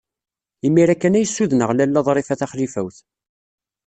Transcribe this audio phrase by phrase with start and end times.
[0.67, 2.97] Imir-a kan ay ssudneɣ Lalla Ḍrifa Taxlifawt.